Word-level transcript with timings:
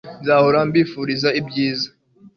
Nzahora 0.21 0.59
mbifuriza 0.69 1.29
ibyiza 1.39 1.89